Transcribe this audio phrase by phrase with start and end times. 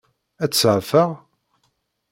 [0.43, 1.09] Ad tt-seɛfeɣ?